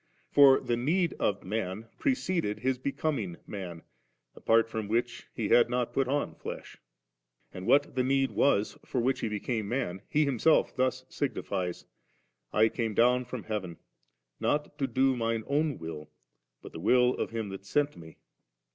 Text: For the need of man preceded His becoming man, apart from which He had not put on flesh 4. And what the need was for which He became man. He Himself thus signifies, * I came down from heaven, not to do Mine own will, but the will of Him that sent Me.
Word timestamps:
For 0.31 0.59
the 0.59 0.75
need 0.77 1.13
of 1.19 1.43
man 1.43 1.87
preceded 1.99 2.61
His 2.61 2.79
becoming 2.79 3.37
man, 3.45 3.83
apart 4.35 4.67
from 4.67 4.87
which 4.87 5.27
He 5.31 5.49
had 5.49 5.69
not 5.69 5.93
put 5.93 6.07
on 6.07 6.33
flesh 6.33 6.77
4. 7.51 7.59
And 7.59 7.67
what 7.67 7.93
the 7.93 8.01
need 8.01 8.31
was 8.31 8.79
for 8.83 8.99
which 8.99 9.19
He 9.19 9.29
became 9.29 9.69
man. 9.69 10.01
He 10.09 10.25
Himself 10.25 10.75
thus 10.75 11.05
signifies, 11.07 11.85
* 12.19 12.25
I 12.51 12.67
came 12.67 12.95
down 12.95 13.25
from 13.25 13.43
heaven, 13.43 13.77
not 14.39 14.75
to 14.79 14.87
do 14.87 15.15
Mine 15.15 15.43
own 15.45 15.77
will, 15.77 16.09
but 16.63 16.71
the 16.71 16.79
will 16.79 17.13
of 17.17 17.29
Him 17.29 17.49
that 17.49 17.63
sent 17.63 17.95
Me. 17.95 18.17